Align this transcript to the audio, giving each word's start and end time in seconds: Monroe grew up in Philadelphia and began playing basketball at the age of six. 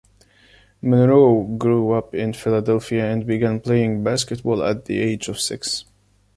Monroe 0.81 1.43
grew 1.59 1.91
up 1.91 2.15
in 2.15 2.33
Philadelphia 2.33 3.11
and 3.13 3.27
began 3.27 3.59
playing 3.59 4.03
basketball 4.03 4.63
at 4.63 4.85
the 4.85 4.97
age 4.99 5.27
of 5.27 5.39
six. 5.39 5.85